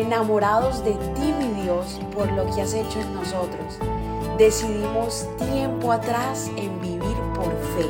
[0.00, 3.78] enamorados de ti, mi Dios, por lo que has hecho en nosotros.
[4.38, 7.86] Decidimos tiempo atrás en vivir por fe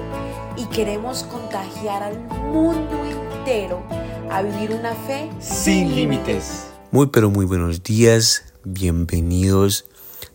[0.56, 2.18] y queremos contagiar al
[2.52, 3.82] mundo entero
[4.30, 6.66] a vivir una fe sin límites.
[6.90, 9.86] Muy pero muy buenos días, bienvenidos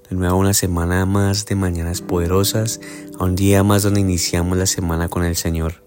[0.10, 2.80] de nuevo a una semana más de Mañanas Poderosas,
[3.20, 5.84] a un día más donde iniciamos la semana con el Señor.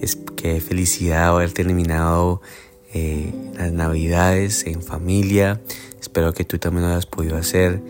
[0.00, 2.42] Es, qué felicidad haber terminado
[2.94, 5.60] eh, las navidades en familia.
[6.00, 7.82] Espero que tú también lo hayas podido hacer,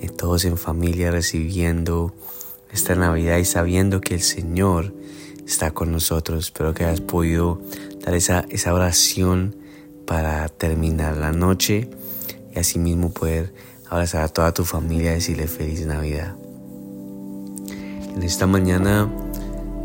[0.00, 2.12] eh, todos en familia recibiendo
[2.72, 4.92] esta Navidad y sabiendo que el Señor
[5.46, 6.46] está con nosotros.
[6.46, 7.60] Espero que hayas podido
[8.04, 9.56] dar esa, esa oración
[10.06, 11.88] para terminar la noche
[12.52, 13.54] y asimismo poder
[13.88, 16.34] abrazar a toda tu familia y decirle feliz Navidad.
[18.16, 19.08] En esta mañana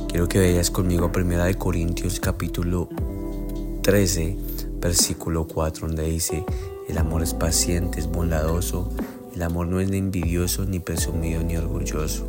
[0.09, 2.89] quiero que vayas conmigo a Primera Corintios capítulo
[3.83, 4.52] 13,
[4.83, 6.43] versículo 4, donde dice,
[6.89, 8.89] el amor es paciente, es bondadoso,
[9.33, 12.27] el amor no es ni envidioso, ni presumido, ni orgulloso.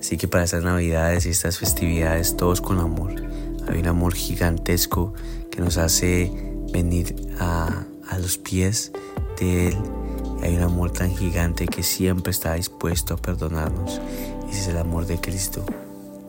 [0.00, 3.14] Así que para estas navidades y estas festividades, todos con amor.
[3.68, 5.12] Hay un amor gigantesco
[5.50, 6.32] que nos hace
[6.72, 8.90] venir a, a los pies
[9.38, 9.76] de Él.
[10.42, 14.00] Hay un amor tan gigante que siempre está dispuesto a perdonarnos.
[14.50, 15.64] Ese es el amor de Cristo,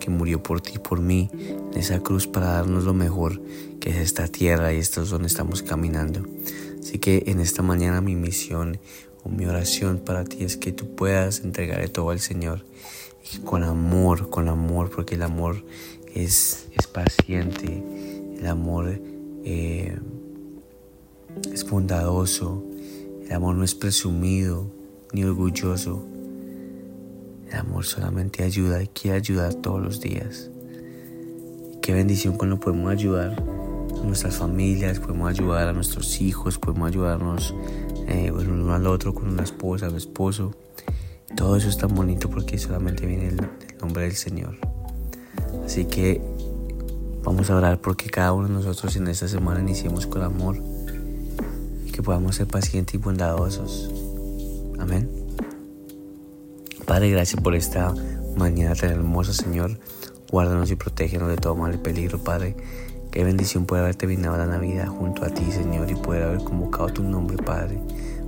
[0.03, 3.41] que murió por ti y por mí en esa cruz para darnos lo mejor
[3.79, 6.27] que es esta tierra y esto es donde estamos caminando.
[6.77, 8.79] Así que en esta mañana mi misión
[9.23, 12.65] o mi oración para ti es que tú puedas entregarle todo al Señor
[13.45, 15.63] con amor, con amor, porque el amor
[16.13, 17.81] es, es paciente,
[18.38, 18.99] el amor
[19.45, 19.97] eh,
[21.53, 22.61] es bondadoso,
[23.25, 24.69] el amor no es presumido
[25.13, 26.03] ni orgulloso.
[27.53, 30.49] El amor solamente ayuda y quiere ayudar todos los días.
[31.83, 37.53] Qué bendición cuando podemos ayudar a nuestras familias, podemos ayudar a nuestros hijos, podemos ayudarnos
[38.07, 40.55] eh, uno al otro con una esposa o esposo.
[41.37, 43.41] Todo eso es tan bonito porque solamente viene el,
[43.79, 44.57] nombre del Señor.
[45.63, 46.22] Así que
[47.23, 50.57] vamos a orar porque cada uno de nosotros en esta semana iniciemos con amor
[51.85, 53.91] y que podamos ser pacientes y bondadosos.
[54.79, 55.22] Amén.
[56.85, 57.94] Padre, gracias por esta
[58.35, 59.79] mañana tan hermosa, Señor.
[60.29, 62.55] Guárdanos y protégenos de todo mal y peligro, Padre.
[63.11, 66.89] Qué bendición poder haber terminado la Navidad junto a ti, Señor, y poder haber convocado
[66.89, 67.79] tu nombre, Padre,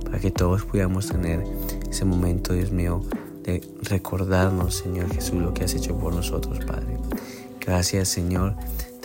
[0.04, 1.44] para que todos pudiéramos tener
[1.90, 3.02] ese momento, Dios mío,
[3.42, 6.96] de recordarnos, Señor Jesús, lo que has hecho por nosotros, Padre.
[7.60, 8.54] Gracias, Señor.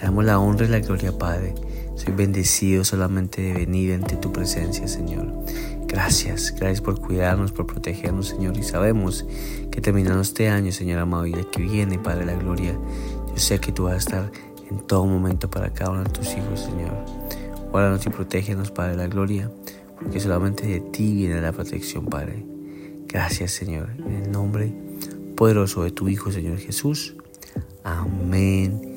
[0.02, 1.54] Te damos la honra y la gloria, Padre.
[1.94, 5.32] Soy bendecido solamente de venir ante tu presencia, Señor.
[5.86, 8.58] Gracias, gracias por cuidarnos, por protegernos, Señor.
[8.58, 9.28] Y sabemos
[9.70, 13.60] que terminando este año, Señor amado, y el que viene, Padre, la gloria, yo sé
[13.60, 14.32] que tú vas a estar
[14.72, 17.06] en todo momento para cada uno de tus hijos, Señor.
[17.70, 19.52] Guárdanos y protégenos, Padre, la gloria,
[20.00, 22.44] porque solamente de ti viene la protección, Padre.
[23.06, 24.74] Gracias Señor, en el nombre
[25.36, 27.16] poderoso de tu Hijo Señor Jesús.
[27.84, 28.91] Amén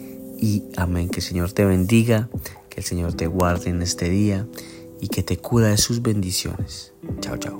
[0.44, 1.08] y amén.
[1.08, 2.28] Que el Señor te bendiga,
[2.68, 4.46] que el Señor te guarde en este día
[5.00, 6.92] y que te cura de sus bendiciones.
[7.20, 7.56] Chao, chao.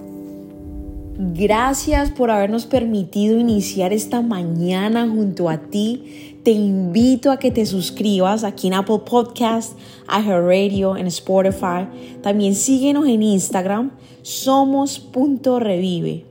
[1.17, 6.41] Gracias por habernos permitido iniciar esta mañana junto a ti.
[6.43, 11.87] Te invito a que te suscribas aquí en Apple Podcast, Radio, en Spotify.
[12.21, 16.27] También síguenos en Instagram, somos.revive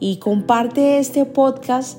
[0.00, 1.98] y comparte este podcast